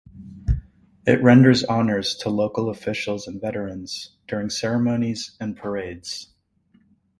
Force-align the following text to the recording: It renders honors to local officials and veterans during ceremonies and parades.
It 1.05 1.21
renders 1.21 1.63
honors 1.63 2.15
to 2.21 2.29
local 2.31 2.71
officials 2.71 3.27
and 3.27 3.39
veterans 3.39 4.15
during 4.27 4.49
ceremonies 4.49 5.37
and 5.39 5.55
parades. 5.55 6.31